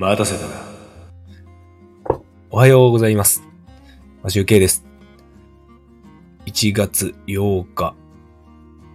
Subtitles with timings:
[0.00, 2.20] 待たせたな。
[2.50, 3.42] おはようございます。
[4.22, 4.86] マシュウケイです。
[6.46, 7.96] 1月8日、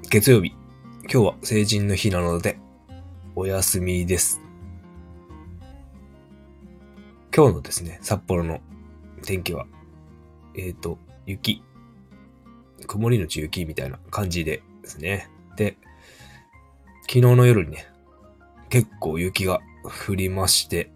[0.10, 0.54] 月曜日。
[1.02, 2.58] 今日は成人の日なので、
[3.36, 4.40] お休みです。
[7.36, 8.62] 今日のですね、札幌の
[9.26, 9.66] 天気は、
[10.56, 11.62] えっ、と、雪。
[12.88, 15.30] 曇りのち雪みたいな感じでですね。
[15.58, 15.76] で、
[17.02, 17.90] 昨日の夜にね、
[18.70, 20.92] 結構雪が降りまして、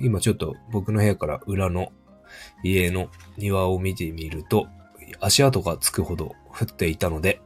[0.00, 1.92] 今ちょっと僕の部屋から裏の
[2.62, 4.66] 家の庭を見てみると、
[5.20, 7.40] 足跡がつくほど降っていたので、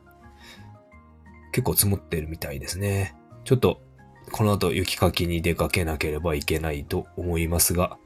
[1.53, 3.15] 結構積もってるみたいですね。
[3.45, 3.81] ちょっと、
[4.31, 7.99] この後雪かきに出かけなければいけないと思いますが、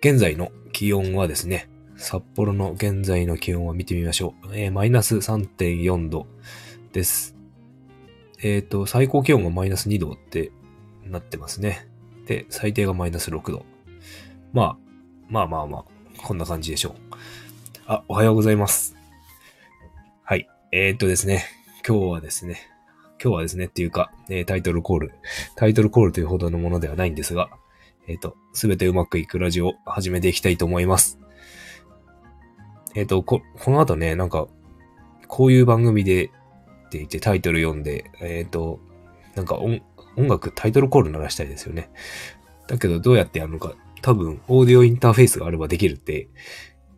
[0.00, 4.56] 現在の気温はですね、札幌の現在の気温を見てみましょう。
[4.56, 6.26] えマイナス3.4度
[6.92, 7.36] です。
[8.40, 10.52] えっ、と、最高気温がマイナス2度って
[11.04, 11.88] なってますね。
[12.26, 13.64] で、最低がマイナス6度。
[14.52, 14.76] まあ、
[15.28, 15.84] まあまあまあ、
[16.22, 16.94] こんな感じでしょう。
[17.86, 18.96] あ、おはようございます。
[20.22, 20.48] はい。
[20.72, 21.44] えー、っとですね、
[21.86, 22.60] 今日はですね、
[23.22, 25.12] 今日はですねっていうか、えータイトルコール、
[25.56, 27.50] タイトルコールというほどのものではないんですが、
[28.06, 31.18] えーっと、すべてうまくいくラジオを始めていきたいと思います。
[32.94, 34.48] えっと、こ、この後ね、なんか、
[35.26, 36.28] こういう番組でっ
[36.90, 38.80] て言ってタイトル読んで、えっと、
[39.34, 39.82] なんか音
[40.18, 41.90] 音楽タイトルコール鳴らしたいですよね。
[42.66, 46.28] だけどどうやってやるのか、多分オーディオインターフェースがあればできるって、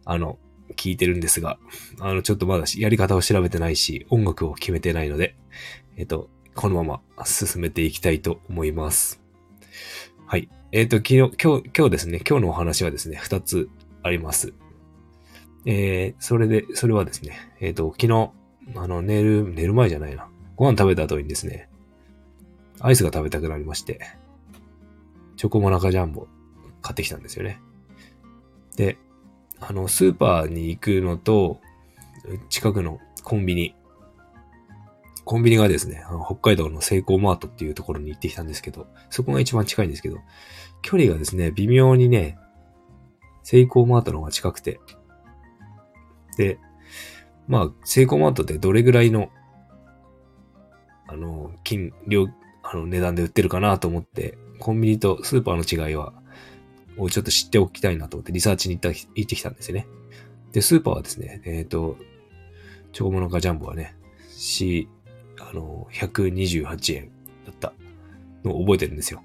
[0.05, 0.39] あの、
[0.77, 1.59] 聞いてるんですが、
[2.01, 5.37] あの、ちょっとまだやり方を調べてないし、音楽を決めてないので、
[5.97, 9.21] えっと、このまま進めていきたいと思います。
[10.27, 10.49] はい。
[10.73, 13.69] えっと、昨日、今日、今日ですね、今日のお話はですね、二つ
[14.03, 14.55] あります。
[15.67, 18.31] えー、それで、それはですね、えっと、昨日、
[18.77, 20.29] あの、寝る、寝る前じゃないな。
[20.57, 21.70] ご飯食べた後にですね、
[22.81, 24.01] アイスが食べたくなりまして、
[25.37, 26.27] チョコモナカジャンボ
[26.83, 27.61] 買ってきたんですよね。
[28.77, 28.99] で、
[29.61, 31.61] あの、スーパーに行くのと、
[32.49, 33.75] 近くのコンビニ、
[35.25, 40.19] コンビニがですね、あの北海道のセイコーマートっていうところに行ってきたんですけど、そこが一番近いんですけど、
[40.83, 42.39] 距離がですね、微妙にね、
[43.43, 44.81] セイコーマートの方が近くて、
[46.37, 46.59] で、
[47.49, 49.31] まあ、セイコーマートってどれぐらいの、
[51.07, 52.29] あの、金、量、
[52.73, 56.13] あの、値段で売ってるかなと思って、コンビニとスーパーの違いは、
[56.97, 59.89] をちょっと知っておきたいなと思ってリサーチに行った、行ってきたんですよね。
[60.53, 61.97] で、スーパーはですね、えっ、と、
[62.93, 63.97] チョコモナカジャンボはね、
[64.29, 64.89] し、
[65.41, 67.11] あの、128円
[67.45, 67.73] だった
[68.45, 69.23] のを覚えてるんですよ。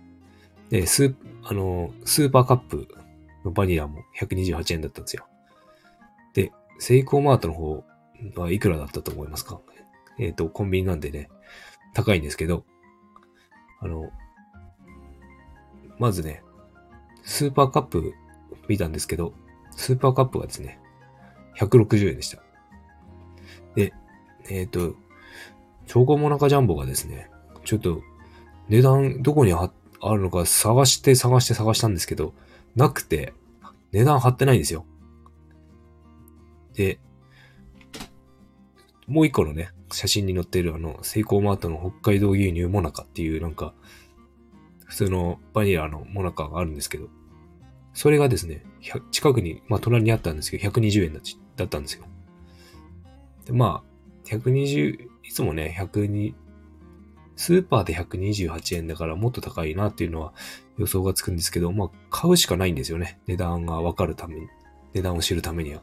[0.70, 2.88] で、スー、あの、スーパーカップ
[3.44, 5.28] のバニラも128円だったんですよ。
[6.34, 7.84] で、セイコーマートの方
[8.36, 9.60] はいくらだったと思いますか？
[10.18, 11.30] えっ、と、コンビニなんでね、
[11.94, 12.66] 高いんですけど、
[13.86, 14.12] あの、
[16.00, 16.42] まずね、
[17.24, 18.14] スーパーカップ
[18.68, 19.34] 見たんですけど、
[19.76, 20.80] スーパーカップがですね、
[21.60, 22.42] 160円でした。
[23.76, 23.94] で、
[24.50, 24.96] えっ、と、
[25.86, 27.30] チョコモナカジャンボがですね、
[27.64, 28.02] ちょっと
[28.70, 32.34] 値段どこにああるのか探して探して探したんですけど、
[32.76, 33.34] なくて、
[33.92, 34.86] 値段貼ってないんですよ。
[36.74, 37.00] で、
[39.06, 43.74] もう一個のね、写真に載っているあの、セイコーマートの北海道牛乳モナカっていうなんか、
[44.86, 47.10] 普通のバニラのモナカがあるんですけど、
[47.94, 48.64] それがですね、
[49.12, 52.06] 近くに、まあ隣にあったんですけど、120円だちだったんですよ。
[53.46, 56.34] で、まあ、120、いつもね、102、
[57.36, 60.34] スーパーで128円だからもっと高いなっていうのは
[60.78, 63.20] 予想がつくんですけど、まあ、買うしかないんですよね。
[63.28, 64.48] 値段がわかるために、
[64.94, 65.82] 値段を知るためには。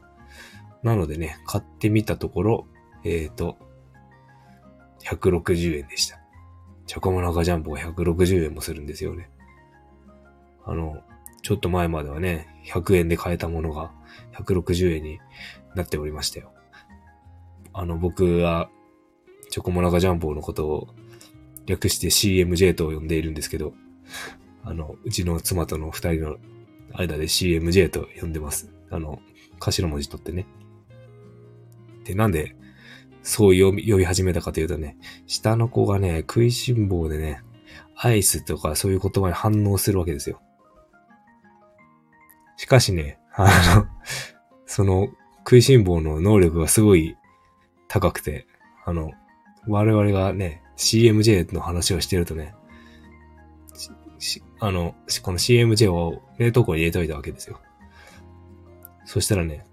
[0.81, 2.67] なのでね、買ってみたところ、
[3.03, 3.57] えっ、と、
[5.03, 6.19] 160円でした。
[6.85, 9.29] チョコモナカジャンボが160円もするんですよね。
[10.65, 11.01] あの、
[11.41, 13.91] ちょっと前まではね、100円で買えたものが
[14.33, 15.19] 160円に
[15.75, 16.51] なっておりましたよ。
[17.73, 18.69] あの、僕は、
[19.49, 20.87] チョコモナカジャンボのことを
[21.65, 23.73] 略して CMJ と呼んでいるんですけど、
[24.63, 26.37] あの、うちの妻との二人の
[26.93, 28.71] 間で CMJ と呼んでます。
[28.89, 29.19] あの、
[29.59, 30.45] 頭文字取ってね。
[32.05, 32.55] で、なんで、
[33.23, 37.41] そう呼び呼び始めたかというとね、下の子がね、食いしん坊でね、
[37.95, 40.41] アイスとかそういう言葉に反応するわけですよ。
[42.57, 43.87] しかしね、あの、
[44.65, 45.07] その
[45.39, 47.15] 食いしん坊の能力がすごい
[47.87, 48.45] 高くて、
[48.85, 49.11] あの、
[49.67, 52.53] 我々がね、CMJ の話をしてるとね、
[54.59, 57.59] あの、この CMJ を冷凍庫に入れといたわけですよ。
[59.05, 59.65] そしたらね、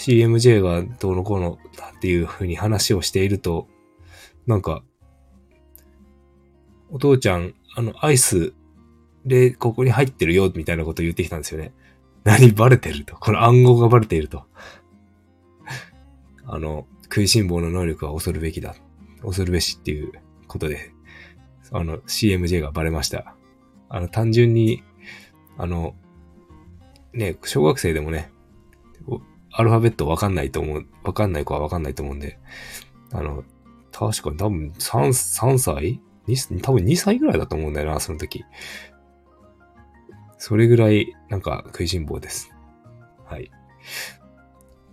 [0.00, 1.58] CMJ がどうのこうの
[1.96, 3.68] っていう風に話をしていると、
[4.46, 4.82] なんか、
[6.90, 8.54] お父ちゃん、あの、アイス
[9.26, 11.74] で、ここに入ってるよ、みたいなこと言ってきたんですよね。
[12.24, 13.14] 何バレてると？
[13.16, 14.46] この暗号がバレていると。
[16.46, 18.74] あの、食いしん坊の能力は恐るべきだ。
[19.20, 20.12] 恐るべしっていう
[20.48, 20.92] ことで、
[21.72, 23.36] あの、CMJ がバレました。
[23.90, 24.82] あの、単純に、
[25.58, 25.94] あの、
[27.12, 28.30] ね、小学生でもね、
[29.52, 32.38] アルファベットわかんないと思う、わかんない子はわかんないと思うんで、
[33.12, 33.44] あの、
[33.92, 38.44] 確かに多分3、3歳？2, 多分2歳ぐらいだと思うんだよな、その時。
[40.38, 42.50] それぐらい、なんか、食いしん坊です。
[43.26, 43.50] はい。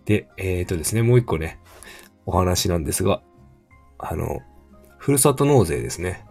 [0.05, 1.59] で、えっ、ー、とですね、もう一個ね、
[2.25, 3.21] お話なんですが、
[3.97, 4.41] あの、
[4.97, 6.25] ふるさと納税ですね。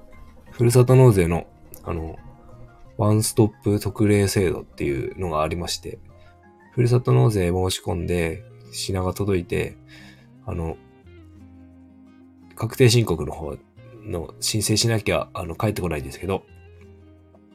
[0.50, 1.46] ふるさと納税の、
[1.84, 2.16] あの、
[2.98, 5.98] ワンストップ特例制度っていうのがありまして、
[6.76, 9.78] ふるさと納税申し込んで、品が届いて、
[10.44, 10.76] あの、
[12.54, 13.56] 確定申告の方
[14.04, 16.44] の申請しなきゃ、あの、帰ってこないんですけど、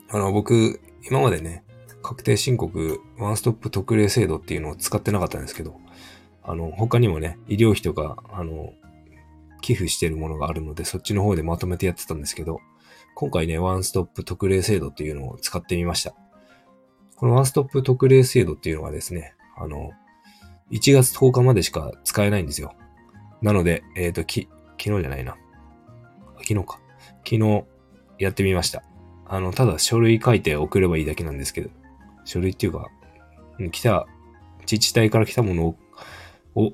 [0.10, 1.64] あの、僕、今までね、
[2.02, 5.80] 確定申告ワンストップ特例制度っていうのを使ってなかったんですけど、
[6.42, 8.74] あの、他にもね、医療費とか、あの、
[9.62, 12.60] 寄付してるものがあるので、そっちの方でまとめてやってたんですけど、
[13.14, 16.16] 今回ね、ワンストップ特例制度っていうのを使ってみました。
[17.22, 19.92] このワンストップ特例制度っていうのはですね、あの、
[20.72, 22.74] 1月10日までしか使えないんですよ。
[23.44, 25.38] なので、えっ、ー、と、き、昨日じゃないな。
[26.40, 26.80] 昨日か。
[27.24, 27.64] 昨日
[28.18, 28.82] やってみました。
[29.28, 31.70] あの、ただ書類書いて送ればいいだけなんですけど、
[32.26, 32.90] 書類っていうか、
[33.72, 34.08] 来た、
[34.62, 35.76] 自治体から来たものを、
[36.56, 36.74] を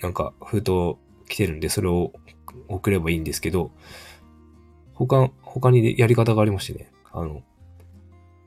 [0.00, 0.70] なんか封筒
[1.28, 2.12] 来てるんで、それを
[2.68, 3.72] 送ればいいんですけど、
[4.94, 7.42] 他、他にやり方がありましてね、あの、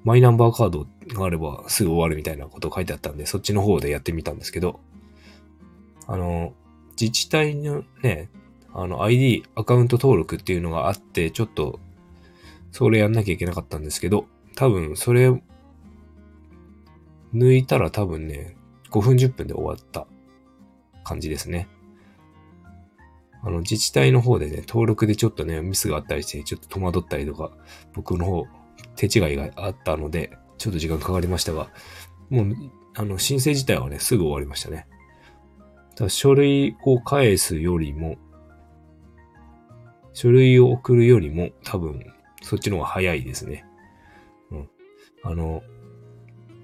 [0.03, 4.79] マイナンバーカードがあればすぐ終わるみたいなこと書いてあったんで、そっちの方でやってみたんですけど、
[6.07, 6.53] あの、
[6.99, 8.29] 自治体のね、
[8.73, 11.79] あの ID、アカウント登録っていうのがあって、ちょっと
[12.71, 15.29] それやんなきゃいけなかったんですけど、多分それ、
[17.33, 18.55] 抜いたら多分ね、
[18.91, 20.07] 5分10分で終わった
[21.03, 21.67] 感じですね。
[23.43, 27.51] あの、自治体の方でね、登録でちょっとね、ミスがあったりして、ちょっと戸惑ったりとか、
[27.93, 28.47] 僕の方、
[28.95, 31.69] 手違いがあったので、ちょっと時間かかりましたが、
[32.29, 32.55] もう、
[32.95, 34.87] あの、申請自体はね、すぐ終わりましたね。
[35.95, 38.17] だ書類を返すよりも、
[40.13, 42.05] 書類を送るよりも、多分、
[42.41, 43.65] そっちの方が早いですね。
[44.51, 44.69] うん。
[45.23, 45.63] あの、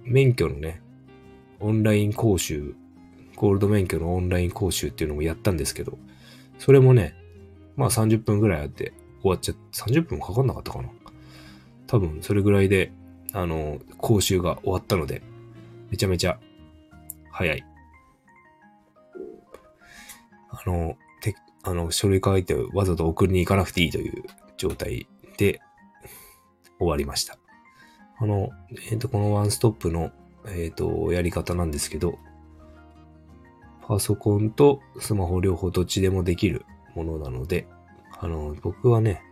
[0.04, 0.82] 免許のね、
[1.60, 2.76] オンライン講習、
[3.36, 5.98] ゴールド免許のオンライン講習っていうのもやったんですけど、
[6.58, 7.16] それもね、
[7.76, 9.62] まあ30分ぐらいあって終わっちゃって、
[9.92, 10.90] 30分かかんなかったかな。
[11.90, 12.92] 多分それぐらいで、
[13.34, 15.24] あの、講習が終わったので、
[15.90, 16.40] めちゃめちゃ
[17.32, 17.66] 早い。
[20.52, 21.34] あの、て、
[21.64, 24.24] あの、書類書いてわざと送りに行かなくていいという
[24.56, 25.08] 状態
[25.38, 25.62] で、
[26.78, 27.40] 終わりました。
[28.20, 28.52] あの、
[28.92, 30.12] えっ、ー、と、このワンストップの、
[30.46, 32.20] えっ、ー、と、やり方なんですけど、
[33.82, 37.66] パソコンとスマホ両方どっちでもできるものなので、
[38.20, 39.24] あの、僕はね、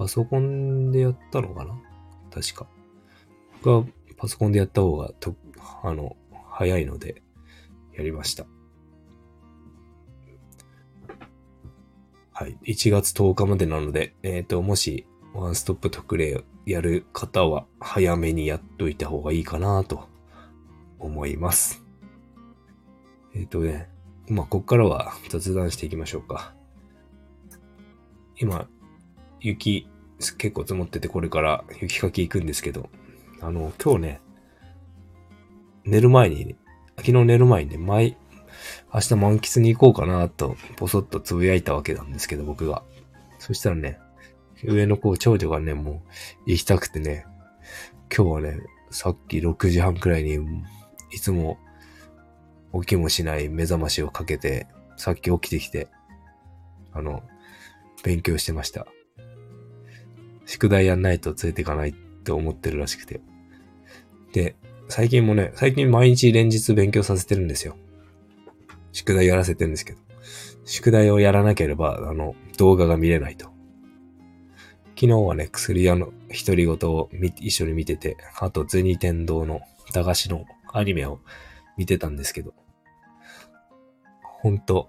[0.00, 1.78] パソコンでやったのかな？
[2.30, 2.66] 確か。
[3.62, 3.84] 僕は
[4.16, 5.36] パソコンでやった方がと、
[5.82, 6.16] あの、
[6.48, 7.22] 早いので、
[7.94, 8.46] やりました。
[12.32, 12.56] はい。
[12.64, 20.08] 1月10日までなので、えっ、ー、と、もし、ワンストップ特例やる方は早めにやっといた方がいいかなと
[20.98, 21.84] 思います。
[23.34, 23.90] えっ、ー、とね、
[24.30, 26.54] まあ、こっからは雑談していきましょうか。
[28.38, 28.66] 今、
[29.40, 29.88] 雪
[30.20, 32.90] 結構積もっててこれから雪かき行くんですけど、
[33.40, 34.20] あの、今日ね、
[35.84, 36.56] 寝る前に、
[36.98, 38.16] 昨日寝る前にね、前、
[38.92, 42.82] 明日満喫に行こうかなと、ぼそっとつぶやいたわけなんですけど、僕が。
[43.38, 43.98] そしたらね、
[44.62, 46.02] 上の子、長女がね、も
[46.46, 47.24] う行きたくてね、
[48.14, 48.58] 今日はね、
[48.90, 50.38] さっき6時半くらいに、
[51.12, 51.58] いつも
[52.74, 54.66] 起きもしない目覚ましをかけて、
[54.96, 55.88] さっき起きてきて、
[56.92, 57.22] あの、
[58.04, 58.86] 勉強してました。
[60.50, 63.20] 宿題やんないと連れていかないって思ってるらしくて。
[64.32, 64.56] で、
[64.88, 67.76] 最近もね、最近毎日連日勉強させてるんですよ。
[68.90, 70.00] 宿題やらせてるんですけど。
[70.64, 73.46] 宿題をやらなければ、あの、動画が見れないと。
[74.96, 76.12] 昨日はね、薬屋の
[76.46, 79.60] 独り言を一緒に見てて、あと銭天堂の
[79.92, 81.20] 駄菓子のアニメを
[81.76, 82.54] 見てたんですけど、
[84.20, 84.88] ほんと、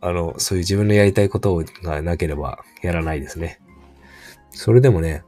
[0.00, 3.60] あの、そういう自分のやりたいことがなければやらないですね。
[4.52, 5.24] それでもね、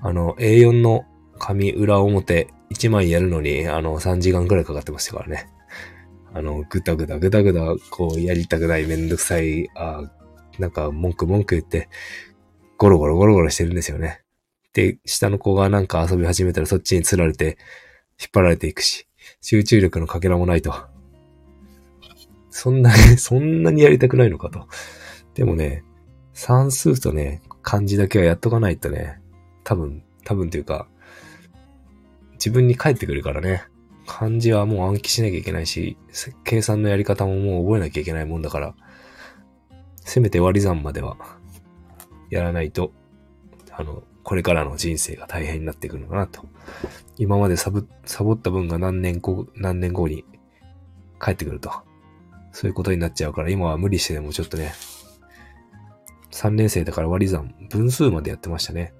[0.00, 1.04] あの、A4 の
[1.38, 5.48] 紙裏表1枚やるのに、あの、3時間くらいかかってましたからね。
[6.34, 10.10] あの、ぐだぐだぐだぐだ、こう、やりたくないめんどくさい、あ
[10.58, 11.88] なんか、文句文句言って、
[12.78, 14.22] ゴロゴロゴロゴロしてるんですよね。
[14.72, 17.58] で、下の子がなんか遊び始めたらそっちに釣られて、
[18.20, 19.06] 引っ張られていくし、
[19.40, 20.74] 集中力のかけらもないと。
[22.50, 24.68] そんなに、そんなにやりたくないのかと。
[25.34, 25.84] でもね、
[26.32, 29.20] 算数とね、漢字だけはやっとかないとね、
[29.64, 30.86] 多分、多分というか、
[32.34, 33.64] 自分に返ってくるからね。
[34.06, 35.96] 漢字はもう暗記しなきゃいけないし、
[36.44, 38.74] 計算のやり方ももう覚えなきゃいけないもんだから、
[40.00, 41.16] せめて割り算までは、
[42.30, 42.92] やらないと、
[43.70, 46.44] あの、これからの人生が大変になってくるのかなと。
[47.16, 50.24] 今までサブ、サボった分が何年後、何年後に
[51.20, 51.70] 帰ってくると。
[52.52, 54.72] そういうことになっちゃうから、今は無理してでもちょっとね、
[56.32, 58.94] 3年生だから割り算、分数までやってましたね。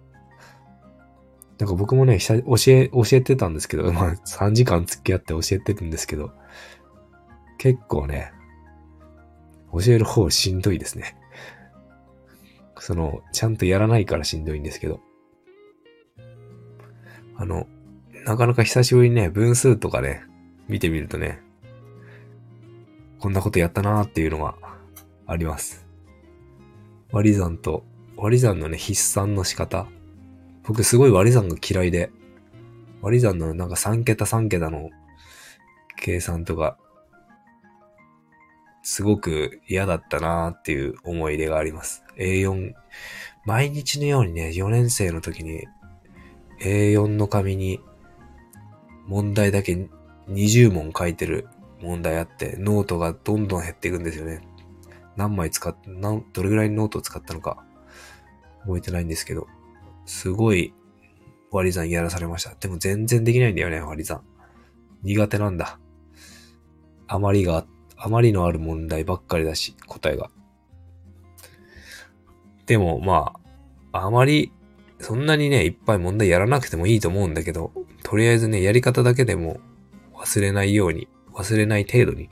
[1.59, 6.33] なんか僕もね、教え、教えてたんですけど、まあ3時間付き合って教えてるんですけど、
[7.59, 8.33] 結構ね、
[9.73, 11.17] 教える方しんどいですね。
[12.79, 15.01] その、ちゃんとやらないからしんどいんですけど。
[17.37, 17.67] あの、
[18.27, 20.25] なかなか久しぶりにね、分数とかね、
[20.69, 21.41] 見てみるとね、
[23.21, 24.57] こんなことやったなーっていうのが
[25.27, 25.87] あります。
[27.13, 27.85] 割り算と、
[28.17, 29.87] 割り算のね、筆算の仕方。
[30.65, 32.11] 僕すごい割り算が嫌いで、
[33.03, 34.89] 割り算のなんか3桁3桁の
[35.97, 36.79] 計算とか、
[38.83, 42.03] すごく嫌だったなーっていう思い出があります。
[42.19, 42.73] A4、
[43.45, 45.67] 毎日のようにね、4年生の時に
[46.61, 47.81] A4 の紙に
[49.07, 49.89] 問題だけ
[50.29, 51.49] 20問書いてる
[51.83, 54.41] 問題あって、ノートがどんどん減っていくんですよね。
[55.17, 57.65] 何枚使っ、何、どれぐらいノートを使ったのか
[58.63, 59.47] 覚えてないんですけど、
[60.07, 60.75] すごい
[61.51, 62.55] 割り算やらされました。
[62.55, 64.23] でも全然できないんだよね、割り算。
[65.03, 65.79] 苦手なんだ。
[67.07, 67.67] あまりが、
[67.97, 70.31] あまりのある問題ばっかりだし、答えが。
[72.67, 73.35] でも、ま
[73.93, 74.53] あ、あまり、
[74.99, 79.61] そんなにね、いっぱい問題やらなくてもいいと思うんだけど、とりあえずね、やり方だけでも
[80.15, 82.31] 忘れないように、忘れない程度に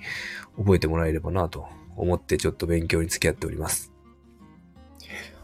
[0.56, 1.66] 覚えてもらえればなと
[2.00, 3.92] 思ってちょっと勉強に付き合っております。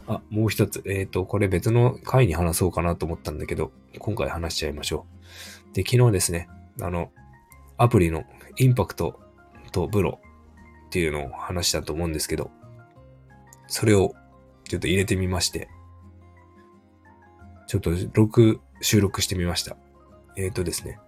[0.07, 0.81] あ、もう一つ。
[0.85, 5.05] えっ、ー、と、これ別の回に話そうかなと思ったんだけど、今回話しちゃいましょ
[5.71, 5.75] う。
[5.75, 6.49] で、昨日ですね、
[6.81, 7.11] あの、
[7.77, 8.23] アプリの
[8.57, 9.19] インパクト
[9.71, 10.19] とブロ
[10.87, 12.51] っていうのを話したと思うんですけど、
[13.67, 14.15] それを
[14.63, 15.69] ちょっと入れてみまして、
[17.67, 19.75] ちょっと録、収録してみました。
[20.37, 20.99] えっ、ー、とですね。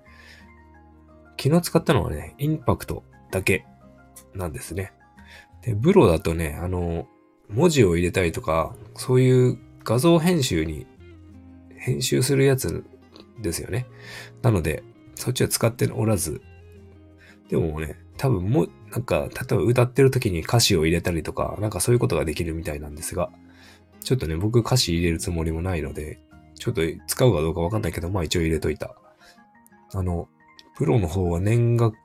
[1.41, 3.65] 昨日使ったのはね、インパクトだけ
[4.35, 4.91] なんですね。
[5.61, 7.07] で、ブロだとね、あの、
[7.49, 10.85] 文字を入れたりとか、そういう画像編集に、
[11.75, 12.83] 編集するやつ
[13.41, 13.87] ですよね。
[14.41, 14.83] なので、
[15.15, 16.41] そっちは使っておらず、
[17.49, 23.31] でもね、多分も、なんか、例えば歌ってる時に歌詞を入れたりとか、なんかそういうことができるみたいなんですが、
[24.01, 26.19] ちょっとね、僕歌詞入れるつもりもないので、
[26.55, 28.95] ちょっと使うかどうかわかんないけど、まあ一応入れといた。
[29.93, 30.27] あの、
[30.77, 31.95] プロの方は年額、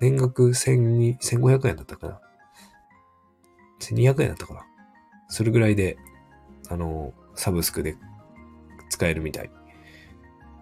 [0.00, 2.20] 年額1500円だったかな。
[3.80, 4.66] 1200円だったかな。
[5.28, 5.98] それぐらいで、
[6.68, 7.96] あの、サブスクで
[8.90, 9.50] 使えるみたい。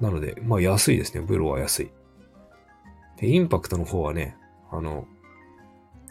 [0.01, 1.27] なので、まあ安いですね。
[1.27, 1.91] プロは安い。
[3.19, 4.37] で、インパクトの方はね、
[4.71, 5.07] あの、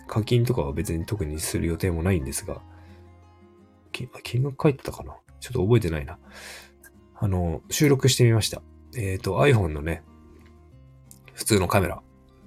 [0.07, 2.61] 課金とかは別に特にする予定もないんですが、
[3.91, 5.15] 金額書いてたかな？
[5.39, 6.17] ちょっと覚えてないな。
[7.15, 8.61] あの、収録してみました。
[8.95, 10.03] えっ、ー、と、iPhone のね、
[11.33, 12.01] 普通のカメラ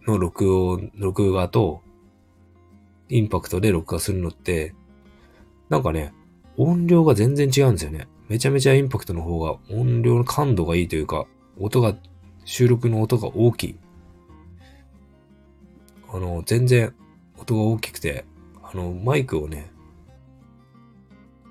[0.06, 1.82] の録音、録画と、
[3.08, 4.74] インパクトで録画するのって、
[5.68, 6.12] なんかね、
[6.56, 8.08] 音量が全然違うんですよね。
[8.28, 11.26] めちゃめちゃインパクトの方が音量の感度がいいというか、
[11.58, 11.94] 音が、
[12.44, 13.78] 収録の音が大きい。
[16.10, 16.94] あの、全然
[17.38, 18.24] 音が大きくて、
[18.62, 19.70] あの、マイクをね、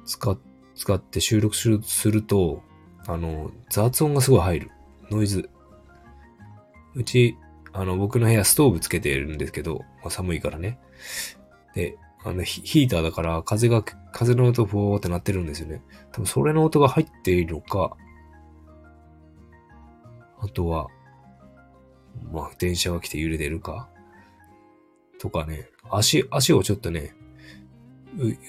[0.05, 0.37] 使、
[0.75, 2.63] 使って収録するすると、
[3.07, 4.71] あの、雑音がすごい入る。
[5.09, 5.49] ノイズ。
[6.95, 7.37] うち、
[7.73, 10.79] あの、僕の部屋ストーブつけてるんですけど、まあ、寒いからね。
[11.77, 15.83] で、あのヒ、ーターだから風が、風の音フォーって鳴ってるんですよね。
[16.11, 17.95] 多分それの音が入っているのか、
[20.39, 20.87] あとは、
[22.33, 23.89] まあ、電車が来て揺れてるか、
[25.19, 27.13] とかね、足、足をちょっとね、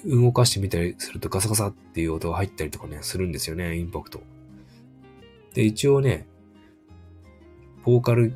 [0.07, 4.23] 動かしてみたりするとガサガサっていう音が入ったりとかね、するんですよね、インパクト。
[5.53, 6.27] で、一応ね、
[7.85, 8.35] ボーカル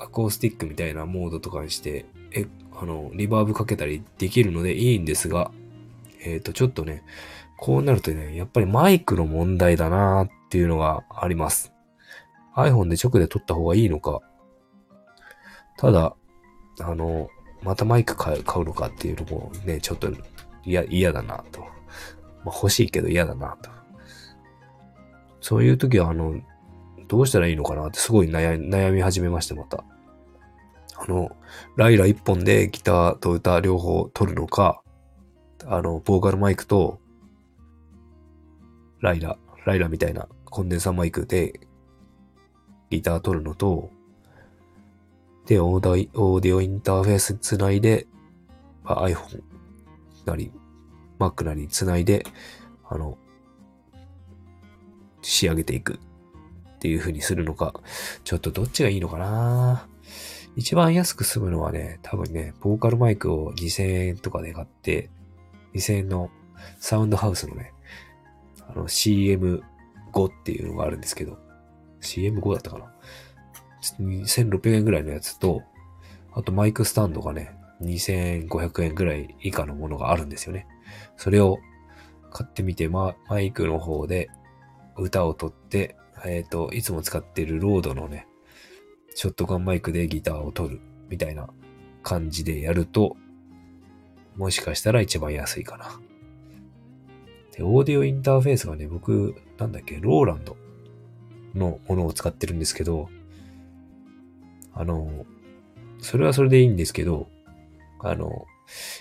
[0.00, 2.46] アコースティックみたいなモードとかにして、え、
[2.82, 5.52] あの、リバーブかけたりできるのでいいんですが、
[6.24, 7.04] えっ、ー、と、ちょっとね、
[7.56, 11.72] こうなるとね、やっぱりマイクの問題だなーっていうのがあります。
[12.56, 14.20] iPhone で直で撮った方がいいのか、
[15.78, 16.16] ただ、
[16.80, 17.28] あの、
[17.62, 20.10] またマイク買うのかっていうのもね、ちょっと
[20.64, 21.60] 嫌、嫌だなと。
[22.44, 23.70] まあ、欲しいけど嫌だなと。
[25.40, 26.34] そういう時は、あの、
[27.06, 29.84] どうしたらいいのかなってすごい悩み始めまして、また。
[31.04, 31.36] あの、
[31.76, 34.82] ライラ一本でギターと歌両方取るのか、
[35.64, 37.00] あの、ボーカルマイクと、
[39.00, 41.58] ライラ、ライラみたいなコンデンサーマイクで
[42.90, 43.90] ギター取るのと、
[45.46, 48.06] で、オーダイオーディオインターフェースつないで、
[48.84, 49.42] まあ、iPhone
[50.24, 50.52] なり、
[51.18, 52.24] Mac なりつないで、
[52.88, 53.18] あの、
[55.20, 57.74] 仕上げていくっていう風にするのか、
[58.22, 59.88] ちょっとどっちがいいのかな。
[60.56, 65.10] 一番安く済むのはね、多分ね、ボーカルマイクを2000円とかで買って、
[65.74, 66.30] 2000円の
[66.78, 67.72] サウンドハウスのね、
[68.68, 69.62] あの CM5
[70.26, 71.38] っていうのがあるんですけど、
[72.02, 72.92] CM5 だったかな
[73.98, 75.62] ?1600 円ぐらいのやつと、
[76.34, 80.66] あとマイクスタンドがね、2500円ぐらい以下のものがあるんですよね。
[81.16, 81.58] それを
[82.30, 84.28] 買ってみて、ま、マイクの方で
[84.96, 88.26] 歌を取って、えっ、ー、と、いつも使ってるロードのね、
[89.14, 91.48] ショットガンマイクでギターを取るみたいな
[92.02, 93.16] 感じでやると、
[94.36, 96.00] もしかしたら一番安いかな。
[97.52, 100.56] で、オーディオインターフェースがね、僕、なんだっけ、ローランド
[101.54, 103.08] のものを使ってるんですけど、
[104.74, 105.26] あの、
[106.00, 107.28] それはそれでいいんですけど、
[108.00, 108.46] あの、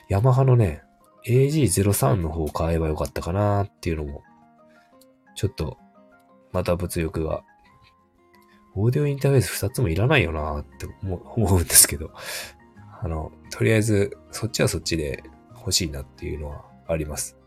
[0.09, 0.83] ヤマハのね、
[1.25, 4.23] AG03 の方を買えばよかったかなっていうのも、
[5.35, 5.77] ちょっと、
[6.51, 7.43] また物欲が、
[8.75, 12.11] オーディオインターフェース2つもいらないよなって思うんですけど、
[13.01, 15.23] あの、とりあえず、そっちはそっちで
[15.57, 17.37] 欲しいなっていうのはあります。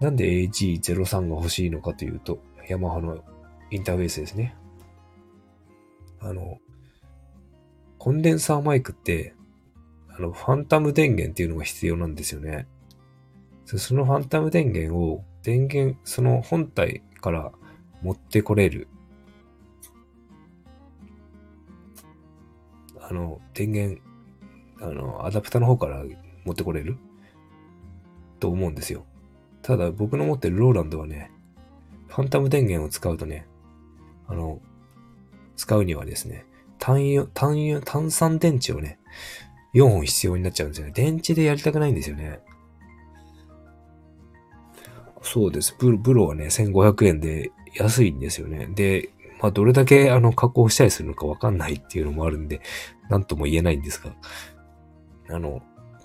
[0.00, 3.24] なんで AG03 が欲しいのかというと、ヤマハの
[3.70, 4.54] インターフェースですね。
[6.20, 6.58] あの、
[7.98, 9.34] コンデンサーマイクって、
[10.08, 12.66] あの、ファンタム電源っていうのが必要なんですよね。
[13.64, 17.52] そのファンタム電源を、電源、その本体から
[18.02, 18.88] 持ってこれる。
[23.00, 24.00] あの、電源、
[24.80, 26.04] あの、アダプターの方から
[26.44, 26.98] 持ってこれる？
[28.40, 29.04] と思うんですよ。
[29.62, 31.30] ただ僕の持ってるローランドはね、
[32.08, 33.46] ファンタム電源を使うとね、
[34.26, 34.60] あの、
[35.56, 36.46] 使うにはですね、
[36.78, 38.98] 単油、単油、炭酸電池をね、
[39.74, 40.92] 4本必要になっちゃうんですよね。
[40.94, 42.40] 電池でやりたくないんですよね。
[45.22, 45.76] そうです。
[45.78, 48.68] ブロブロはね、1500円で安いんですよね。
[48.74, 49.10] で、
[49.40, 52.60] まあ、どれだけあの加工したりするのかわかんないっていうのもあるんで、
[53.08, 54.12] なんとも言えないんですが、
[55.30, 55.62] あの、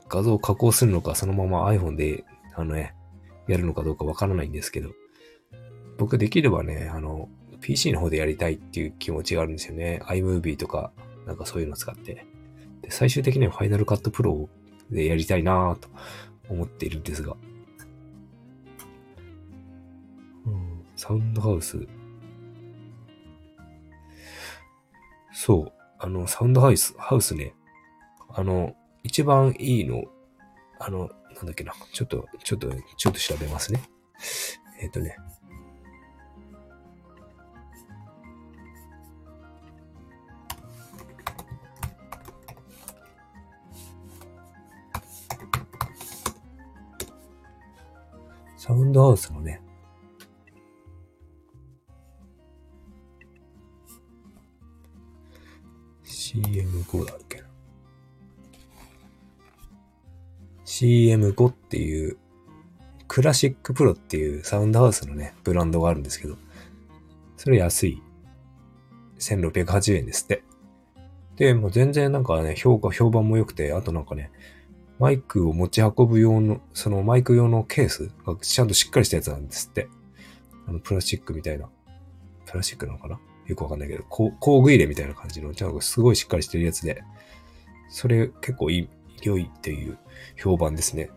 [0.10, 2.24] 画像を加工するのか、そのまま iPhone で、
[2.56, 2.94] あのね、
[3.48, 4.92] やるのかどうかわからないんですけど、
[5.98, 7.30] 僕できればね、あの、
[7.62, 10.02] PC の方でやりたいっていう気持ちがあるんですよね。
[10.04, 10.92] iMovie とか、
[11.26, 12.26] なんかそういうの使って。
[12.82, 14.48] で、最終的には Final Cut Pro
[14.92, 15.88] でやりたいなぁと
[16.50, 17.36] 思っているんですが。
[21.06, 21.86] サウンドハウス。
[25.34, 25.74] そう。
[26.00, 27.54] あの、サウンドハウス、ハウスね。
[28.30, 30.06] あの、一番いいの、
[30.80, 31.74] あの、なんだっけな。
[31.92, 33.84] ちょっと、ちょっと、ちょっと調べますね。
[34.80, 35.18] えっ、ー、とね。
[48.56, 49.63] サウンドハウスのね、
[60.84, 62.18] CM5 っていう、
[63.08, 66.36] クラシックプロっていうサウンドハウスのね、ブランドがあるんですけど、
[67.38, 68.02] それ安い。
[69.20, 70.44] 1680円ですって。
[71.38, 74.32] で、もう全然なんかね、評価、評判も良くて、あとなんかね、
[75.00, 79.88] マイクを持ち運ぶ用の、そのマイク用のケースがちゃんとしっかりしたやつなんですって。
[80.68, 81.70] あの、プラスチックみたいな。
[82.46, 83.20] プラスチックなのかな？
[83.48, 87.04] よくわかんないけど、工具入れみたいな感じの、ちゃんとすごいしっかりしてるやつで、
[87.90, 88.90] それ結構いい、
[89.24, 89.98] 良いっていう
[90.38, 91.10] 評判ですね。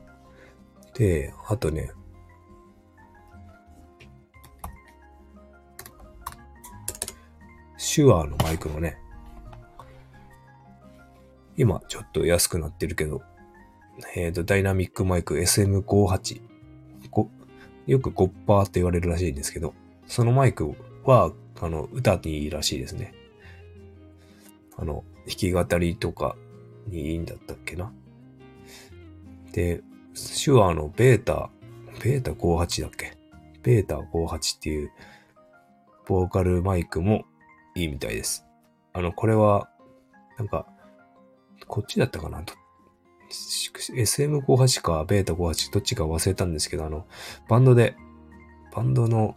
[0.95, 1.91] で、あとね、
[7.77, 8.99] シュアーのマイクのね、
[11.57, 13.23] 今ちょっと安くなってるけど、
[14.15, 16.43] えっ、ー、と、ダイナミックマイク SM58。
[17.87, 19.73] よく5%って言われるらしいんですけど、
[20.07, 23.15] そのマイクは、あの、歌にいいらしいですね。
[24.77, 26.37] あの、弾き語りとか
[26.87, 27.93] にいいんだったっけな？
[29.53, 29.83] で、
[30.45, 31.51] 手話のベータ、
[32.03, 33.17] ベータ58だっけ？
[33.63, 34.93] ベータ58っていう
[36.07, 37.25] ボーカルマイクも
[37.75, 38.47] いいみたいです。
[38.93, 39.69] あの、これは、
[40.39, 40.67] なんか、
[41.67, 42.43] こっちだったかな
[43.29, 47.07] ？SM58 かベータ58どっちか忘れたんですけど、あの、
[47.49, 47.97] バンドで、
[48.73, 49.35] バンドの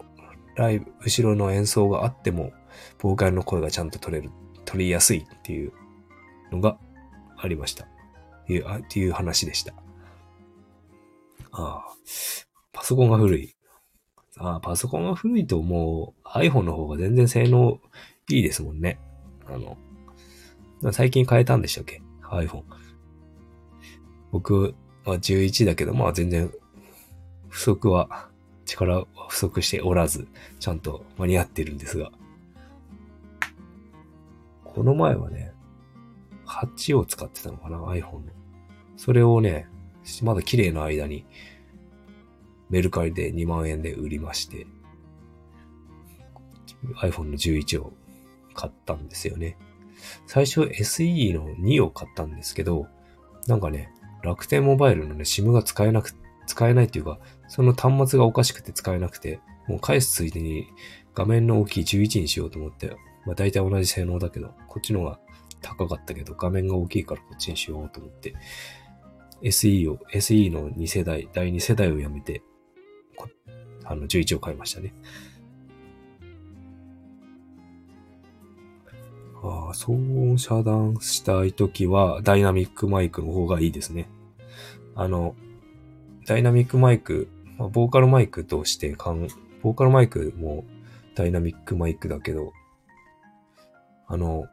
[0.55, 2.51] ライブ、後ろの演奏があっても、
[2.99, 4.29] ボーカルの声がちゃんと取れる、
[4.65, 5.73] 取りやすいっていう
[6.51, 6.77] のが
[7.41, 7.87] ありました。
[8.47, 9.73] いう、あっていう話でした。
[11.51, 11.85] ああ、
[12.73, 13.55] パソコンが古い。
[14.37, 17.79] ああ、パソコンが古いともう iPhone の方が全然性能
[18.29, 18.99] いいですもんね。
[19.47, 19.77] あの、
[20.91, 22.63] 最近変えたんでしたっけ ?iPhone。
[24.31, 24.75] 僕
[25.05, 26.51] は11だけど、まあ全然
[27.49, 28.29] 不足は、
[28.65, 30.27] 力は不足しておらず、
[30.59, 32.11] ちゃんと間に合ってるんですが。
[34.63, 35.48] この前はね、
[36.49, 38.31] 8を使ってたのかな ?iPhone の。
[38.97, 39.67] それをね、
[40.23, 41.25] まだ綺麗な間に、
[42.69, 44.67] メルカリで2万円で売りまして、
[47.01, 47.93] iPhone の11を
[48.53, 49.57] 買ったんですよね。
[50.27, 52.87] 最初 SE の2を買ったんですけど、
[53.47, 53.91] なんかね、
[54.23, 56.13] 楽天モバイルのね、SIM が使えなく、
[56.45, 60.67] 使えないっていうか、その端末がおかしくて使えなくて、もう返すついでに
[61.13, 65.19] 画面の大きい11にしようと思って、まあ大体同じ性能だけど、こっちの方が
[65.61, 68.35] 高かったけど、画面が大きいからこっちにしようと思って、
[69.41, 72.41] SE を、SE の2世代、第2世代をやめて、
[73.85, 74.93] あの、11を買いましたね。
[79.41, 84.09] ああ、騒音遮断したいときは、ダイナミックマイクの方がいいですね。
[84.95, 85.35] あの、
[86.25, 89.27] ダイナミックマイク、まあ、ボーカルマイクとしてかん、
[89.63, 90.65] ボーカルマイクも
[91.15, 92.51] ダイナミックマイクだけど、
[94.07, 94.47] あの、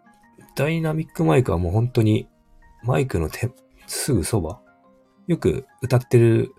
[0.55, 2.29] ダイナミックマイクはもう本当に
[2.83, 3.51] マイクの手、
[3.87, 4.61] すぐそば
[5.27, 6.55] よく歌ってる、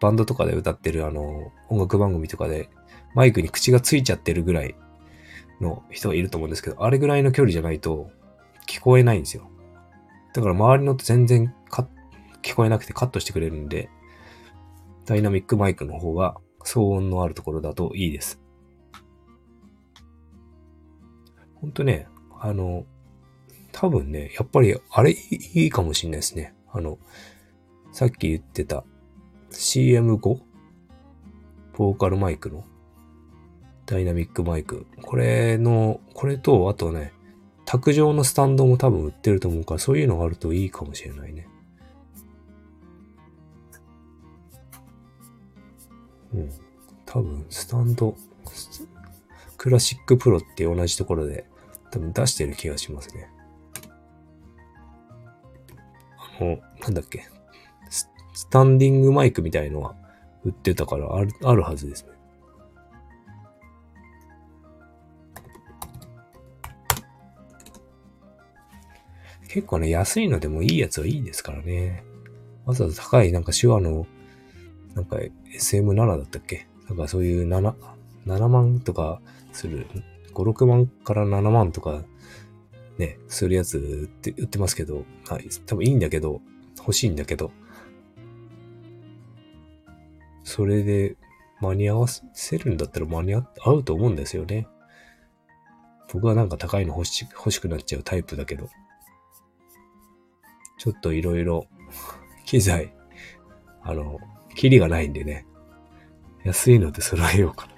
[0.00, 2.68] バンドとかで歌ってるあの、音楽番組とかで、
[3.14, 4.74] マイクに口がついちゃってるぐらい
[5.60, 8.10] の人がいると思うんですけど、あれぐらいの距離じゃないと
[8.66, 9.48] 聞こえないんですよ。
[10.34, 11.54] だから周りのと全然
[12.42, 13.88] 聞こえなくてカットしてくれるんで、
[15.04, 18.40] ダイナミックマイクの方が騒音のあるところだといいです。
[21.54, 22.08] ほんとね、
[22.44, 22.84] あの、
[23.70, 26.54] 多分ね、やっぱりあれいいかもしんないですね。
[26.72, 26.98] あの、
[27.92, 28.82] さっき言ってた
[29.52, 30.40] CM5?
[31.78, 32.64] ボーカルマイクの？
[33.86, 34.86] ダイナミックマイク。
[35.02, 37.12] これの、これと、あとね、
[37.64, 41.46] 卓上のスタンドも多分売ってると思うから、そういうのがあるといいかもしれないね。
[46.34, 46.50] うん。
[47.06, 48.16] 多分、スタンド、
[49.56, 51.46] クラシックプロって同じところで
[51.92, 53.28] 多分出してる気がしますね。
[56.40, 57.28] あの、なんだっけ、
[57.88, 59.94] スタンディングマイクみたいのは
[60.42, 62.12] 売ってたからある、あるはずですね。
[69.48, 72.04] 結構ね、安いのでもいいやつはいいですからね。
[72.64, 74.06] わざわざ高い、なんか手話の、
[74.94, 75.18] なんか
[75.54, 77.74] SM7 だったっけなんかそういう7、
[78.26, 79.20] 7万とか
[79.52, 79.86] する、
[80.34, 82.04] 5、6万から7万とか
[82.98, 86.40] ね、するやつ売って売ってますけど、はい、多分いいんだけど、
[86.78, 87.50] 欲しいんだけど、
[90.44, 91.16] それで
[91.60, 94.66] 間に合わせるんだったら間に合うと思うんですよね。
[96.12, 98.68] 僕はなんか高いの欲し欲しくなっちゃうタイプだけど、
[100.78, 101.66] ちょっといろいろ
[102.44, 102.92] 機材、
[103.82, 104.18] あの、
[104.54, 105.46] キリがないんでね、
[106.44, 107.71] 安いので揃えようかな。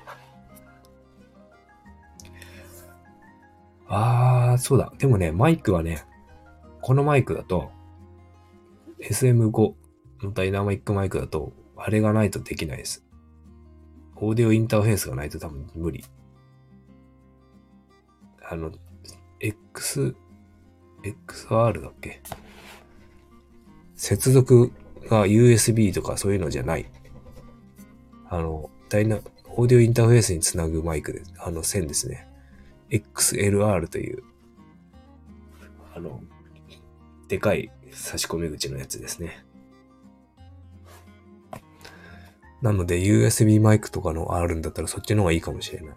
[3.96, 4.92] あー、そうだ。
[4.98, 6.04] でもね、マイクはね、
[6.80, 7.70] このマイクだと、
[9.00, 9.74] SM5
[10.22, 13.04] のダイナミックマイクだと、あれがないとできないです。
[14.16, 16.04] オーディオインターフェースがないと多分無理。
[18.42, 18.72] あの、
[19.40, 20.14] X、
[21.02, 22.20] XR だっけ？
[23.94, 24.72] 接続
[25.08, 26.86] が USB とかそういうのじゃない。
[28.28, 29.18] あの、ダイナ、
[29.56, 32.28] オーディオインターフェースにつなぐマイクで、あの線ですね。
[32.90, 34.22] XLR という、
[35.94, 36.20] あの、
[37.28, 39.44] でかい差し込み口のやつですね。
[42.62, 45.96] なので USB マイクとかのあるんだったらそっちの方がいいかもしれない。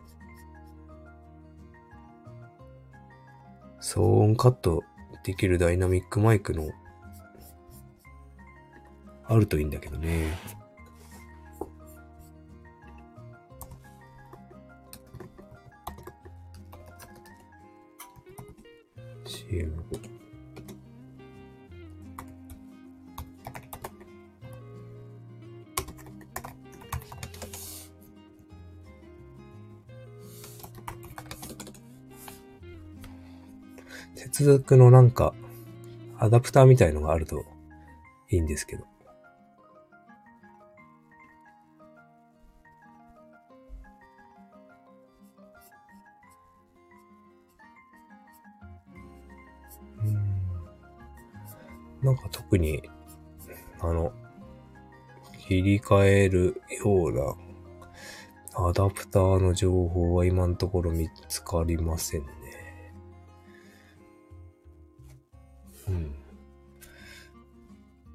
[3.82, 4.84] 騒音カット
[5.23, 6.69] できるダイナミックマイクの
[9.26, 10.38] あるといいんだけどね。
[34.15, 35.33] 接続のなんか、
[36.19, 37.45] アダプターみたいのがあると
[38.29, 38.96] いいんですけど。
[52.17, 52.84] か特に、
[53.80, 54.12] あの、
[55.47, 57.36] 切り替えるような
[58.69, 62.27] アダプターの情報は今のところ見つかりませんね。
[65.88, 66.15] うん。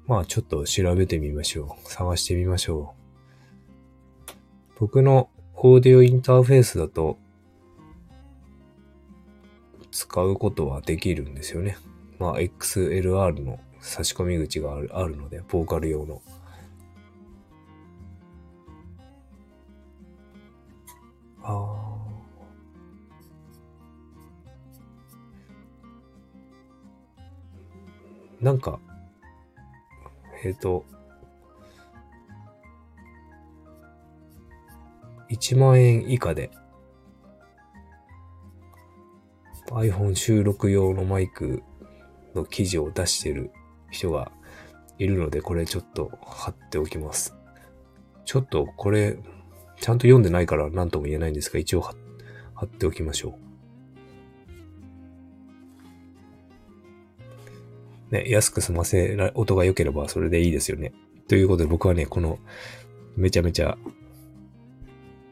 [0.05, 1.89] まあちょっと調べてみましょう。
[1.89, 2.93] 探してみましょ
[4.27, 4.31] う。
[4.79, 7.17] 僕のオーディオインターフェースだと
[9.91, 11.77] 使うことはできるんですよね。
[12.19, 16.21] まあ XLR の差し込み口があるあるので、ボーカル用の。
[21.43, 21.83] ああ。
[28.39, 28.79] なんか、
[30.43, 30.85] えっ、ー、と、
[35.29, 36.51] 1万円以下で
[39.71, 41.63] iPhone 収録用のマイク
[42.35, 43.51] の記事を出してる
[43.93, 44.31] 人が
[44.99, 47.35] いるので、これちょっと貼っておきます。
[48.25, 49.17] ちょっとこれ、
[49.79, 51.95] ちゃんと読んでないから何とも言えないんですが、一応貼
[52.65, 53.37] っておきましょ
[58.11, 58.13] う。
[58.13, 60.93] ね、安く済ませら、音が良ければそれでいいですよね。
[61.27, 62.39] ということで僕はね、この
[63.15, 63.77] めちゃめちゃ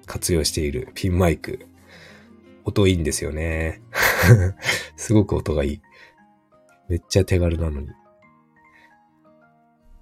[0.05, 1.67] 活用しているピンマイク、
[2.65, 3.81] 音いいんですよね。
[4.97, 5.81] すごく音がいい。
[6.89, 7.87] めっちゃ手軽なのに。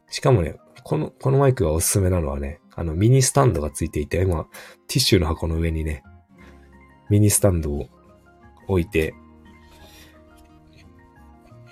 [0.09, 4.45] しかもね、この、このマイクがおすすめなのはね、あのミニスタンドがついていて、今、
[4.87, 6.03] ティッシュの箱の上にね、
[7.09, 7.87] ミニスタンドを
[8.67, 9.13] 置いて、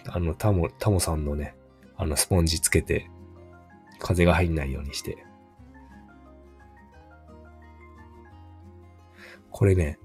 [0.06, 1.56] あの、タモ、タモさんのね、
[1.95, 3.10] あの、スポンジつけて、
[4.00, 5.17] 風が入んないようにして。
[9.50, 9.97] これね、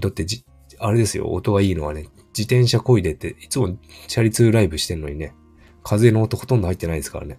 [0.00, 0.44] だってじ、
[0.78, 5.34] あれですよ、音がいいのはね、自転車こいでって、いつもチャリ通ライブしてんのにね、
[5.82, 7.38] 風の音ほとんど入ってないですからね。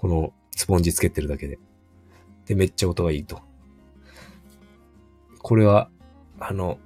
[0.00, 1.58] このスポンジつけてるだけで。
[2.46, 3.42] で、めっちゃ音がいいと。
[5.38, 5.90] これは、
[6.38, 6.78] あの、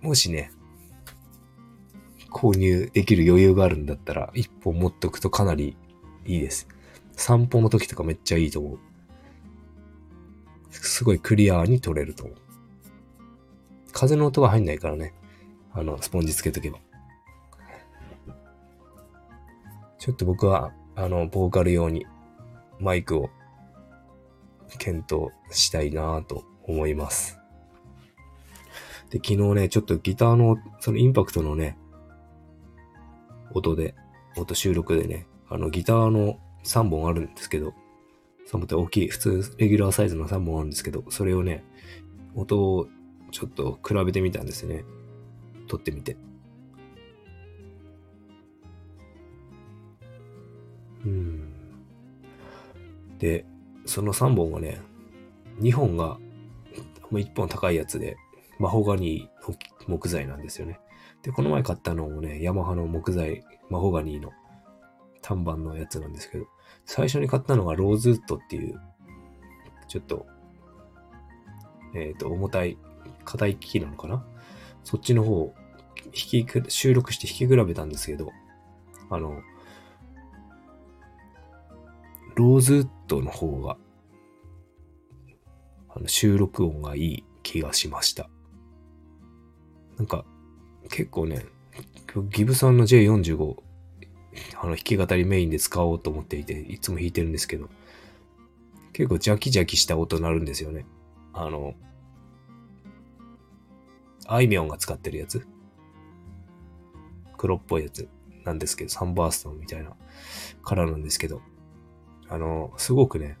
[0.00, 0.50] もしね、
[2.30, 5.76] 購入できる余裕があるんだったら、一本持っておくとかなり
[6.26, 6.66] いいです。
[7.12, 8.78] 散歩の時とかめっちゃいいと思う。
[10.70, 12.36] すごいクリアーに撮れると思う。
[13.92, 15.14] 風の音が入んないからね。
[15.72, 16.80] あの、スポンジつけとけば。
[19.98, 22.06] ちょっと僕は、あの、ボーカル用に
[22.80, 23.30] マイクを
[24.78, 27.38] 検討したいなぁと思います。
[29.10, 31.78] で、昨日ね、ちょっとギターの、そのインパクトのね、
[33.54, 33.94] 音で、
[34.36, 37.74] 音収録でね、あの、ギターの3本あるんですけど、
[38.48, 41.62] 3本って大きい、普通、レギュラーサイズの3本あるんですけど、それをね、
[42.34, 42.88] 音を
[43.30, 44.84] ちょっと比べてみたんですよね。
[45.68, 46.16] 撮ってみて。
[53.18, 53.44] で、
[53.86, 54.80] その3本はね、
[55.60, 56.18] 2本が、
[57.10, 58.16] もう1本高いやつで、
[58.58, 60.80] マホガニー木材なんですよね。
[61.22, 64.32] で、この前買ったのもね、ヤマハの木材、マホガニーの
[65.22, 66.46] 単板のやつなんですけど、
[66.84, 68.80] 最初に買ったのがローズウッドっていう、
[69.88, 70.26] ちょっと、
[71.94, 72.78] えっ、ー、と、重たい
[73.24, 74.24] 硬い機器なのかな？
[74.84, 75.54] そっちの方、
[76.06, 78.30] 引き、収録して弾き比べたんですけど、
[79.10, 79.42] あの、
[82.38, 83.76] ローズウッドの方が、
[85.88, 88.30] あの収録音がいい気がしました。
[89.96, 90.24] なんか、
[90.88, 91.44] 結構ね、
[92.30, 93.56] ギブソンの J45、
[94.62, 97.68] あの、弾き語りメインで使おうと思っていて、いつも弾いてるんですけど、
[98.92, 100.86] 結構ジャキジャキした音になるんですよね。
[101.32, 101.74] あの、
[104.28, 105.44] あいみょんが使ってるやつ。
[107.36, 108.08] 黒っぽいやつ
[108.44, 109.96] なんですけど、サンバーストンみたいな
[110.62, 111.42] カラーなんですけど、
[112.28, 113.36] あの、すごくね、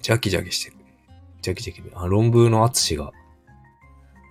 [0.00, 0.76] ジャキジャキしてる。
[1.42, 1.82] ジャキジャキ。
[1.94, 3.12] あ、論文のアツシが、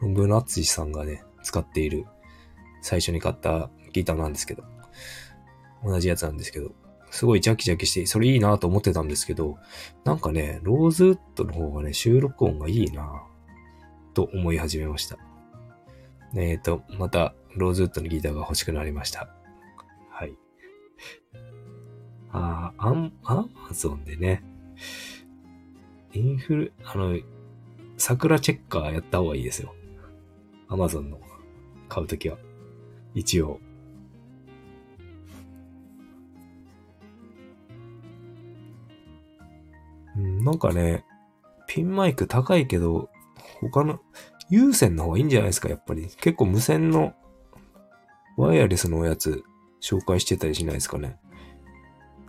[0.02, 2.06] 論文のアツシさんがね、使っている
[2.82, 4.64] 最初に買ったギターなんですけど、
[5.84, 6.72] 同じやつなんですけど、
[7.12, 9.58] すごいジャキジャキして、それいいなと思ってたんですけど、
[10.06, 13.24] なんかね、ローズウッドの方がね、収録音がいいな
[14.14, 15.18] と思い始めました。
[16.36, 19.28] えっ、ー、と、また、ローズウッドのギターが欲しくなりました。
[20.10, 20.34] はい。
[22.34, 24.44] あアン、アマゾンでね、
[26.14, 27.20] インフル、あの、
[27.98, 29.74] 桜チェッカーやった方がいいですよ。
[30.68, 31.20] アマゾンの
[31.90, 32.38] 買うときは。
[33.14, 33.60] 一応。
[40.16, 41.06] なんかね、
[41.68, 43.10] ピンマイク高いけど、
[43.60, 44.00] 他の、
[44.50, 46.08] 有線の方がいいんじゃないですか、やっぱり。
[46.20, 47.14] 結構無線の
[48.38, 49.44] ワイヤレスのおやつ
[49.82, 51.18] 紹介してたりしないですかね。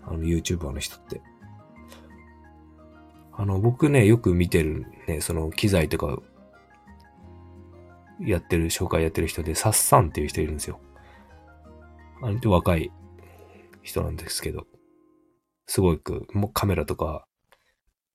[0.04, 1.20] あの YouTuber の人って。
[3.32, 6.18] あの、僕ね、よく見てるね、その機材とか、
[8.20, 10.80] やってる、紹介やってる人で、サッサンっていう人いるんですよ。
[12.22, 12.92] あの、若い
[13.82, 14.66] 人なんですけど、
[15.66, 17.26] すごく、もうカメラとか、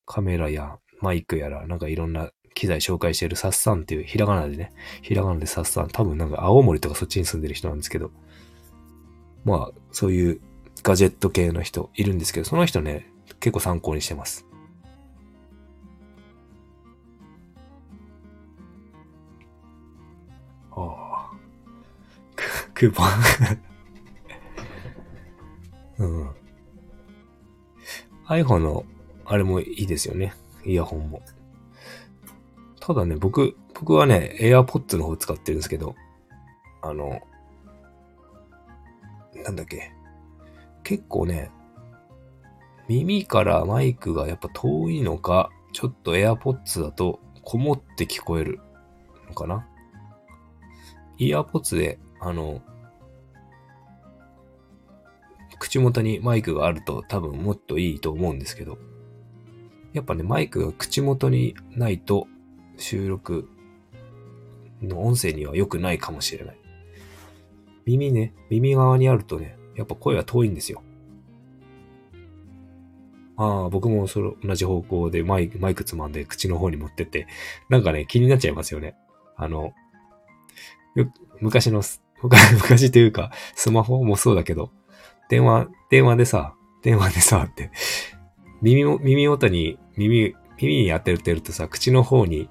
[0.05, 4.71] カメラやマイクやら、なんかいろんな機材紹介してるサッサンっていう、ひらがなでね、
[5.01, 8.11] ひらがなでサッサン、多分なんか青森とかそっちに住んでる人なんですけど、
[9.43, 10.41] まあ、そういう
[10.83, 13.09] ガジェット系の人いるんですけど、その人ね、
[13.39, 14.45] 結構参考にしてます。
[20.71, 21.31] ああ。
[22.73, 23.07] クーポン。
[26.07, 26.29] うん。
[28.27, 28.85] iPhone の、
[29.25, 30.33] あれもいいですよね。
[30.65, 31.21] イヤホンも。
[32.79, 35.95] ただね、僕、僕はね、AirPods の方使ってるんですけど、
[36.81, 37.21] あの、
[39.43, 39.96] なんだっけ。
[40.87, 41.51] 結構ね、
[42.87, 48.61] 耳からマイクがやっぱ遠いのか、ちょっと AirPods だとこもって聞こえる
[49.27, 49.67] のかな。
[51.17, 52.61] イヤーポッツで、あの、
[55.59, 58.77] 口元にマイクがあると多分もっといいと思うんですけど、
[59.91, 62.27] やっぱね、マイクが口元にないと
[62.77, 63.49] 収録
[64.81, 66.57] の音声には良くないかもしれない。
[67.83, 70.83] 耳ね、耳側にあるとね、やっぱ声は遠いんですよ。
[73.37, 77.27] ああ、僕もそれ同じ方向でマイク、マイクつまんで口の方に持ってって、
[77.69, 78.95] なんかね、気になっちゃいますよね。
[79.35, 79.73] あの、
[81.39, 81.83] 昔の、
[82.55, 84.71] 昔というか、スマホもそうだけど、
[85.29, 87.69] 電話、電話でさ、電話でさ、って、
[88.61, 92.49] 耳も、耳元に、耳、耳に当てるてるとさ、口の方に、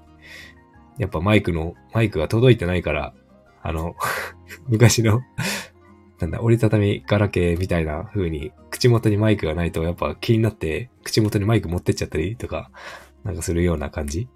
[0.97, 3.13] やっぱマイクの、マイクが届いてないから、
[3.61, 3.95] あの、
[4.69, 5.21] 昔の、
[6.19, 12.71] なんだ、折りたたみガラケーみたいな風に、口元にマイクがないとやっぱ気になって、口元にマイク持ってっちゃったりとか、
[13.23, 14.27] なんかするような感じ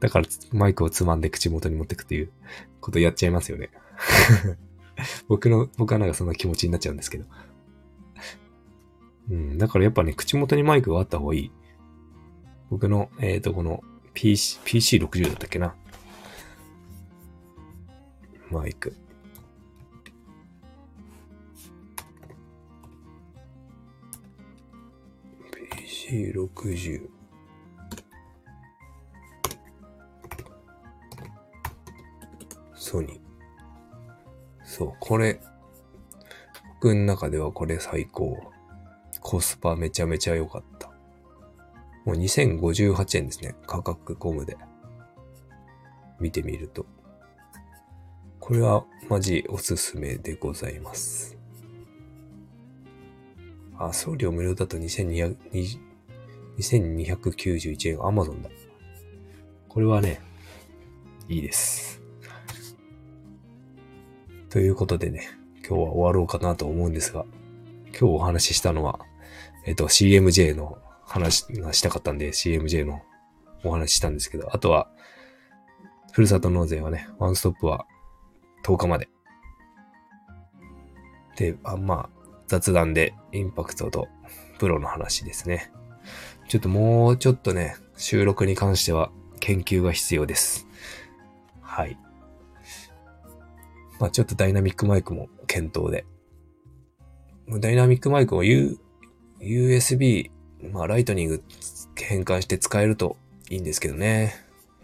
[0.00, 2.32] だからマイクをつまんで口元に持ってくっていう
[2.80, 3.70] ことやっちゃいますよね。
[5.28, 7.24] 僕の、僕はなんかそんな気持ちになっちゃうんですけど。
[9.30, 11.52] うん、だからやっぱね、口元にマイクがあった方がいい。
[12.70, 15.74] 僕の、えっ、ー、と、この PC、PC60 だったっけな。
[18.50, 18.96] マイク。
[26.12, 27.08] PC60。
[32.74, 33.20] ソニー。
[34.62, 35.40] そう、これ、
[36.74, 38.38] 僕の中ではこれ最高。
[39.20, 40.88] コスパめちゃめちゃ良かった。
[42.04, 43.54] もう2058円ですね。
[43.66, 44.58] 価格コムで。
[46.20, 46.84] 見てみると。
[48.38, 51.38] これはマジおすすめでございます。
[53.78, 55.91] あ、送料無料だと2200
[56.58, 58.06] 2291円。
[58.06, 58.50] アマゾンだ。
[59.68, 60.20] これはね、
[61.28, 62.02] いいです。
[64.50, 65.28] ということでね、
[65.66, 67.24] 今日は終わろうかなと思うんですが、
[67.98, 69.00] 今日お話ししたのは、
[69.64, 73.02] えっと、CMJ の話がしたかったんで、CMJ の
[73.64, 74.90] お話ししたんですけど、あとは、
[76.12, 77.86] ふるさと納税はね、ワンストップは
[78.64, 79.08] 10日まで。
[81.36, 84.08] で、あまあ、雑談でインパクトと
[84.58, 85.72] プロの話ですね。
[86.52, 89.10] ちょっともうちょっとね、収録に関しては
[89.40, 90.66] 研究が必要です。
[91.62, 91.96] はい。
[93.98, 96.04] まあちょっとダイナミックマイクも検討で。
[97.58, 98.78] ダイナミックマイクを U、
[99.40, 100.30] USB、
[100.70, 101.42] まあライトニング
[101.96, 103.16] 変換して使えると
[103.48, 104.34] いいんですけどね。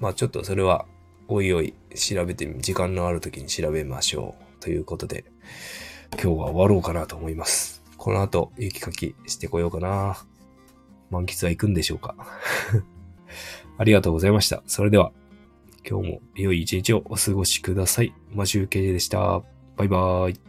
[0.01, 0.87] まあちょっとそれは
[1.27, 4.63] おいおい調べてみ、時間のある時に調べましょう。
[4.63, 5.27] ということで、
[6.13, 7.83] 今日は終わろうかなと思います。
[7.99, 10.25] この後、雪かきしてこようかな。
[11.11, 12.15] 満喫は行くんでしょうか？
[13.79, 14.63] ありがとうございました。
[14.67, 15.13] それでは、
[15.89, 18.13] 今日も良い一日をお過ごしください。
[18.33, 19.43] マシュウケイでした。
[19.77, 20.41] バイバーイ。